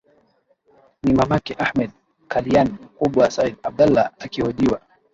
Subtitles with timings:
[1.03, 1.91] ni mamake ahmed
[2.27, 4.81] kalian mkubwa said abdallah akihojiwa